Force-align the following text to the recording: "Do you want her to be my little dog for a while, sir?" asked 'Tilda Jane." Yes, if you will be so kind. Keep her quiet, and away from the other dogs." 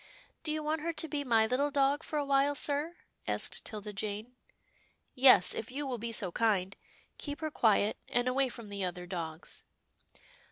"Do 0.43 0.51
you 0.51 0.63
want 0.63 0.81
her 0.81 0.93
to 0.93 1.07
be 1.07 1.23
my 1.23 1.45
little 1.45 1.69
dog 1.69 2.01
for 2.01 2.17
a 2.17 2.25
while, 2.25 2.55
sir?" 2.55 2.95
asked 3.27 3.63
'Tilda 3.63 3.93
Jane." 3.93 4.33
Yes, 5.13 5.53
if 5.53 5.69
you 5.71 5.85
will 5.85 5.99
be 5.99 6.11
so 6.11 6.31
kind. 6.31 6.75
Keep 7.19 7.41
her 7.41 7.51
quiet, 7.51 7.97
and 8.09 8.27
away 8.27 8.49
from 8.49 8.69
the 8.69 8.83
other 8.83 9.05
dogs." 9.05 9.61